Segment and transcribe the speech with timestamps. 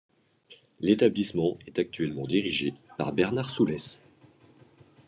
[0.79, 4.01] L'établissement est actuellement dirigé par Bernard Soulès.